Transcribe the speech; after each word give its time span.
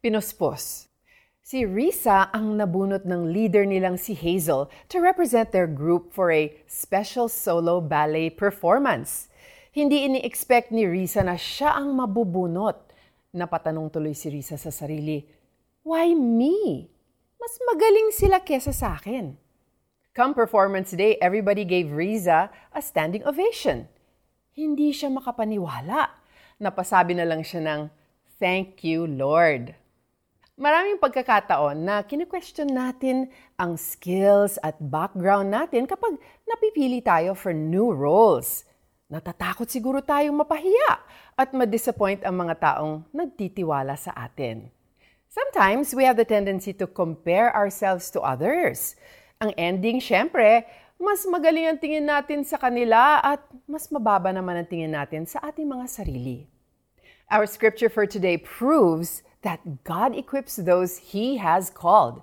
Pinuspos. 0.00 0.88
Si 1.44 1.68
Risa 1.68 2.32
ang 2.32 2.56
nabunot 2.56 3.04
ng 3.04 3.36
leader 3.36 3.68
nilang 3.68 4.00
si 4.00 4.16
Hazel 4.16 4.72
to 4.88 4.96
represent 4.96 5.52
their 5.52 5.68
group 5.68 6.08
for 6.08 6.32
a 6.32 6.56
special 6.64 7.28
solo 7.28 7.84
ballet 7.84 8.32
performance. 8.32 9.28
Hindi 9.76 10.08
ini-expect 10.08 10.72
ni 10.72 10.88
Risa 10.88 11.20
na 11.20 11.36
siya 11.36 11.76
ang 11.76 11.92
mabubunot. 11.92 12.80
Napatanong 13.36 13.92
tuloy 13.92 14.16
si 14.16 14.32
Risa 14.32 14.56
sa 14.56 14.72
sarili, 14.72 15.20
Why 15.84 16.16
me? 16.16 16.88
Mas 17.36 17.60
magaling 17.68 18.08
sila 18.16 18.40
kesa 18.40 18.72
sa 18.72 18.96
akin. 18.96 19.36
Come 20.16 20.32
performance 20.32 20.96
day, 20.96 21.20
everybody 21.20 21.68
gave 21.68 21.92
Riza 21.92 22.48
a 22.72 22.80
standing 22.80 23.20
ovation. 23.28 23.84
Hindi 24.56 24.96
siya 24.96 25.12
makapaniwala. 25.12 26.08
Napasabi 26.56 27.20
na 27.20 27.28
lang 27.28 27.44
siya 27.44 27.60
ng, 27.68 27.80
Thank 28.40 28.80
you, 28.80 29.04
Lord. 29.04 29.79
Maraming 30.60 31.00
pagkakataon 31.00 31.88
na 31.88 32.04
kine-question 32.04 32.68
natin 32.68 33.32
ang 33.56 33.80
skills 33.80 34.60
at 34.60 34.76
background 34.76 35.48
natin 35.48 35.88
kapag 35.88 36.20
napipili 36.44 37.00
tayo 37.00 37.32
for 37.32 37.56
new 37.56 37.88
roles. 37.88 38.68
Natatakot 39.08 39.72
siguro 39.72 40.04
tayong 40.04 40.36
mapahiya 40.36 41.00
at 41.32 41.56
ma-disappoint 41.56 42.28
ang 42.28 42.44
mga 42.44 42.60
taong 42.60 43.08
nagtitiwala 43.08 43.96
sa 43.96 44.12
atin. 44.12 44.68
Sometimes 45.32 45.96
we 45.96 46.04
have 46.04 46.20
the 46.20 46.28
tendency 46.28 46.76
to 46.76 46.84
compare 46.84 47.48
ourselves 47.56 48.12
to 48.12 48.20
others. 48.20 49.00
Ang 49.40 49.56
ending, 49.56 49.96
syempre, 49.96 50.68
mas 51.00 51.24
magaling 51.24 51.72
ang 51.72 51.80
tingin 51.80 52.04
natin 52.04 52.44
sa 52.44 52.60
kanila 52.60 53.16
at 53.24 53.40
mas 53.64 53.88
mababa 53.88 54.28
naman 54.28 54.60
ang 54.60 54.68
tingin 54.68 54.92
natin 54.92 55.24
sa 55.24 55.40
ating 55.40 55.64
mga 55.64 55.88
sarili. 55.88 56.44
Our 57.32 57.48
scripture 57.48 57.88
for 57.88 58.04
today 58.04 58.36
proves 58.36 59.24
that 59.40 59.84
God 59.84 60.12
equips 60.12 60.60
those 60.60 61.12
He 61.12 61.40
has 61.40 61.72
called. 61.72 62.20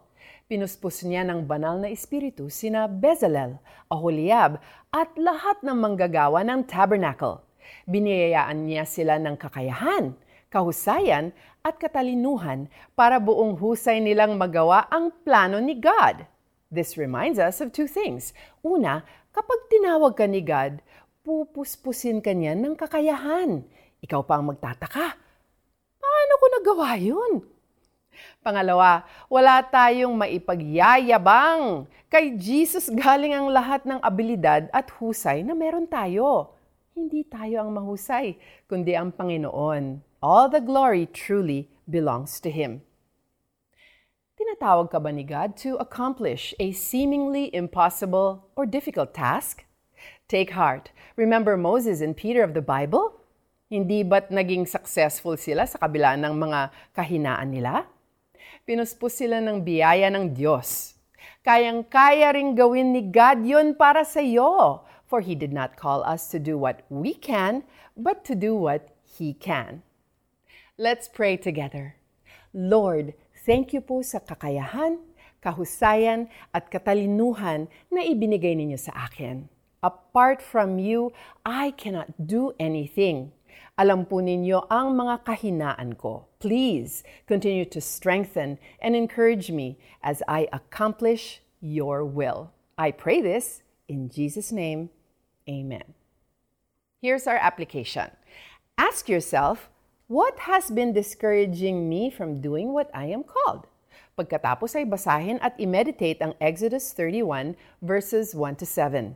Pinuspos 0.47 1.03
niya 1.03 1.27
ng 1.27 1.43
banal 1.43 1.75
na 1.75 1.91
espiritu 1.91 2.47
sina 2.47 2.87
Bezalel, 2.87 3.59
Aholiab, 3.91 4.63
at 4.95 5.11
lahat 5.19 5.59
ng 5.59 5.75
manggagawa 5.75 6.39
ng 6.47 6.63
tabernacle. 6.63 7.43
Biniyayaan 7.83 8.63
niya 8.63 8.87
sila 8.87 9.19
ng 9.19 9.35
kakayahan, 9.35 10.15
kahusayan, 10.47 11.35
at 11.67 11.75
katalinuhan 11.75 12.71
para 12.95 13.19
buong 13.19 13.59
husay 13.59 13.99
nilang 13.99 14.39
magawa 14.39 14.87
ang 14.87 15.11
plano 15.27 15.59
ni 15.59 15.75
God. 15.75 16.23
This 16.71 16.95
reminds 16.95 17.43
us 17.43 17.59
of 17.59 17.75
two 17.75 17.91
things. 17.91 18.31
Una, 18.63 19.03
kapag 19.35 19.67
tinawag 19.67 20.15
ka 20.15 20.31
ni 20.31 20.39
God, 20.39 20.79
pupuspusin 21.27 22.23
ka 22.23 22.31
niya 22.31 22.55
ng 22.55 22.79
kakayahan. 22.79 23.67
Ikaw 23.99 24.21
pa 24.23 24.39
ang 24.39 24.55
magtataka 24.55 25.26
ko 26.37 26.45
nagawa 26.57 26.95
yun? 26.95 27.33
Pangalawa, 28.41 29.03
wala 29.27 29.59
tayong 29.65 30.15
maipagyayabang. 30.15 31.85
Kay 32.07 32.39
Jesus 32.39 32.87
galing 33.03 33.35
ang 33.35 33.51
lahat 33.51 33.83
ng 33.83 33.99
abilidad 33.99 34.71
at 34.71 34.87
husay 34.97 35.43
na 35.43 35.51
meron 35.51 35.85
tayo. 35.85 36.55
Hindi 36.97 37.27
tayo 37.27 37.61
ang 37.61 37.77
mahusay, 37.77 38.39
kundi 38.65 38.97
ang 38.97 39.13
Panginoon. 39.13 40.01
All 40.17 40.49
the 40.49 40.63
glory 40.63 41.05
truly 41.05 41.69
belongs 41.85 42.41
to 42.41 42.49
Him. 42.49 42.81
Tinatawag 44.37 44.89
ka 44.93 44.97
ba 45.01 45.09
ni 45.13 45.25
God 45.25 45.57
to 45.61 45.77
accomplish 45.81 46.53
a 46.57 46.73
seemingly 46.73 47.53
impossible 47.53 48.49
or 48.57 48.65
difficult 48.65 49.13
task? 49.13 49.65
Take 50.29 50.53
heart. 50.53 50.89
Remember 51.17 51.57
Moses 51.57 52.01
and 52.01 52.17
Peter 52.17 52.41
of 52.45 52.53
the 52.53 52.61
Bible? 52.61 53.16
Hindi 53.67 54.07
ba't 54.07 54.31
naging 54.31 54.63
successful 54.63 55.35
sila 55.35 55.67
sa 55.67 55.75
kabila 55.75 56.15
ng 56.15 56.31
mga 56.39 56.71
kahinaan 56.95 57.51
nila? 57.51 57.83
Pinuspos 58.63 59.19
sila 59.19 59.43
ng 59.43 59.59
biyaya 59.59 60.07
ng 60.07 60.31
Diyos. 60.31 60.95
Kayang-kaya 61.43 62.31
ring 62.31 62.55
gawin 62.55 62.95
ni 62.95 63.03
God 63.03 63.43
yun 63.43 63.75
para 63.75 64.07
sa 64.07 64.23
iyo. 64.23 64.87
For 65.03 65.19
He 65.19 65.35
did 65.35 65.51
not 65.51 65.75
call 65.75 65.99
us 66.07 66.31
to 66.31 66.39
do 66.39 66.55
what 66.55 66.87
we 66.87 67.11
can, 67.11 67.67
but 67.99 68.23
to 68.23 68.39
do 68.39 68.55
what 68.55 68.87
He 69.03 69.35
can. 69.35 69.83
Let's 70.79 71.11
pray 71.11 71.35
together. 71.35 71.99
Lord, 72.55 73.19
thank 73.43 73.75
you 73.75 73.83
po 73.83 73.99
sa 73.99 74.23
kakayahan, 74.23 75.03
kahusayan 75.43 76.31
at 76.55 76.71
katalinuhan 76.71 77.67
na 77.91 77.99
ibinigay 77.99 78.55
ninyo 78.55 78.79
sa 78.79 78.95
akin. 79.11 79.51
Apart 79.83 80.39
from 80.39 80.79
you, 80.79 81.11
I 81.43 81.75
cannot 81.75 82.15
do 82.15 82.55
anything. 82.55 83.35
Alam 83.77 84.09
po 84.09 84.25
ninyo 84.25 84.65
ang 84.73 84.97
mga 84.97 85.21
kahinaan 85.21 86.01
ko. 86.01 86.25
Please 86.41 87.05
continue 87.29 87.61
to 87.61 87.77
strengthen 87.77 88.57
and 88.81 88.97
encourage 88.97 89.53
me 89.53 89.77
as 90.01 90.25
I 90.25 90.49
accomplish 90.49 91.45
your 91.61 92.01
will. 92.01 92.49
I 92.73 92.89
pray 92.89 93.21
this 93.21 93.61
in 93.85 94.09
Jesus' 94.09 94.49
name. 94.49 94.89
Amen. 95.45 95.93
Here's 97.05 97.29
our 97.29 97.37
application. 97.37 98.09
Ask 98.81 99.05
yourself, 99.05 99.69
what 100.09 100.49
has 100.49 100.73
been 100.73 100.89
discouraging 100.89 101.85
me 101.85 102.09
from 102.09 102.41
doing 102.41 102.73
what 102.73 102.89
I 102.97 103.13
am 103.13 103.21
called? 103.21 103.69
Pagkatapos 104.17 104.73
ay 104.73 104.89
basahin 104.89 105.37
at 105.37 105.53
i-meditate 105.61 106.17
ang 106.25 106.33
Exodus 106.41 106.97
31 106.97 107.53
verses 107.85 108.33
1 108.33 108.57
to 108.57 108.65
7. 108.65 109.13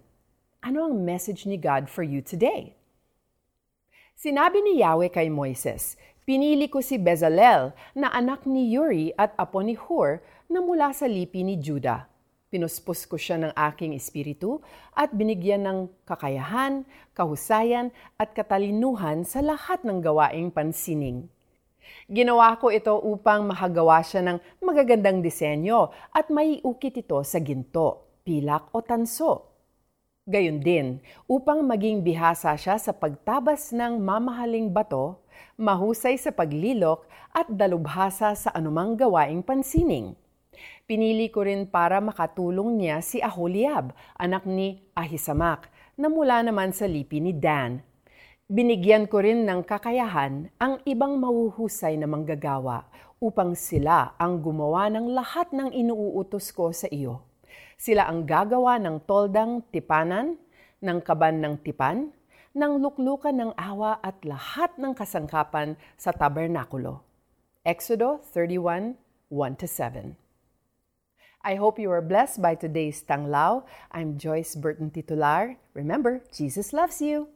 Ano 0.61 0.85
ang 0.85 1.01
message 1.01 1.49
ni 1.49 1.57
God 1.57 1.89
for 1.89 2.05
you 2.05 2.22
today? 2.22 2.78
Sinabi 4.21 4.61
ni 4.61 4.85
Yahweh 4.85 5.09
kay 5.09 5.33
Moises, 5.33 5.97
Pinili 6.29 6.69
ko 6.69 6.77
si 6.77 7.01
Bezalel 7.01 7.73
na 7.97 8.13
anak 8.13 8.45
ni 8.45 8.69
Uri 8.77 9.09
at 9.17 9.33
apo 9.33 9.65
ni 9.65 9.73
Hur 9.73 10.21
na 10.45 10.61
mula 10.61 10.93
sa 10.93 11.09
lipi 11.09 11.41
ni 11.41 11.57
Juda. 11.57 12.05
Pinuspos 12.53 13.09
ko 13.09 13.17
siya 13.17 13.41
ng 13.41 13.53
aking 13.57 13.97
espiritu 13.97 14.61
at 14.93 15.09
binigyan 15.09 15.65
ng 15.65 15.79
kakayahan, 16.05 16.85
kahusayan 17.17 17.89
at 18.21 18.37
katalinuhan 18.37 19.25
sa 19.25 19.41
lahat 19.41 19.81
ng 19.81 19.97
gawaing 20.05 20.53
pansining. 20.53 21.25
Ginawa 22.05 22.61
ko 22.61 22.69
ito 22.69 22.93
upang 22.93 23.49
makagawa 23.49 24.05
siya 24.05 24.21
ng 24.21 24.37
magagandang 24.61 25.25
disenyo 25.25 25.89
at 26.13 26.29
maiukit 26.29 26.93
ito 26.93 27.25
sa 27.25 27.41
ginto, 27.41 28.21
pilak 28.21 28.69
o 28.69 28.85
tanso 28.85 29.50
Gayon 30.29 30.61
din, 30.61 31.01
upang 31.25 31.65
maging 31.65 32.05
bihasa 32.05 32.53
siya 32.53 32.77
sa 32.77 32.93
pagtabas 32.93 33.73
ng 33.73 33.97
mamahaling 33.97 34.69
bato, 34.69 35.17
mahusay 35.57 36.13
sa 36.13 36.29
paglilok 36.29 37.09
at 37.33 37.49
dalubhasa 37.49 38.29
sa 38.37 38.53
anumang 38.53 38.93
gawaing 38.93 39.41
pansining. 39.41 40.13
Pinili 40.85 41.33
ko 41.33 41.41
rin 41.41 41.65
para 41.65 41.97
makatulong 41.97 42.77
niya 42.77 43.01
si 43.01 43.17
Aholiab, 43.17 43.97
anak 44.13 44.45
ni 44.45 44.85
Ahisamak, 44.93 45.73
na 45.97 46.05
mula 46.05 46.45
naman 46.45 46.69
sa 46.69 46.85
lipi 46.85 47.17
ni 47.17 47.33
Dan. 47.33 47.81
Binigyan 48.45 49.09
ko 49.09 49.25
rin 49.25 49.41
ng 49.41 49.65
kakayahan 49.65 50.53
ang 50.61 50.85
ibang 50.85 51.17
mahuhusay 51.17 51.97
na 51.97 52.05
manggagawa 52.05 52.85
upang 53.17 53.57
sila 53.57 54.13
ang 54.21 54.37
gumawa 54.37 54.85
ng 54.93 55.17
lahat 55.17 55.49
ng 55.49 55.73
inuutos 55.73 56.53
ko 56.53 56.69
sa 56.69 56.85
iyo 56.93 57.30
sila 57.75 58.07
ang 58.07 58.28
gagawa 58.28 58.78
ng 58.79 59.03
toldang 59.03 59.66
tipanan, 59.73 60.38
ng 60.81 61.00
kaban 61.01 61.39
ng 61.39 61.56
tipan, 61.62 62.09
ng 62.51 62.73
luklukan 62.84 63.31
ng 63.31 63.51
awa 63.56 64.01
at 64.03 64.19
lahat 64.28 64.75
ng 64.75 64.91
kasangkapan 64.91 65.79
sa 65.95 66.11
tabernakulo. 66.11 67.01
Exodo 67.63 68.19
31, 68.34 68.97
1-7 69.31 70.17
I 71.41 71.56
hope 71.56 71.81
you 71.81 71.90
are 71.90 72.06
blessed 72.06 72.38
by 72.38 72.53
today's 72.53 73.01
Tanglao. 73.01 73.66
I'm 73.90 74.22
Joyce 74.22 74.53
Burton 74.53 74.94
Titular. 74.94 75.57
Remember, 75.73 76.22
Jesus 76.29 76.69
loves 76.69 77.01
you. 77.01 77.34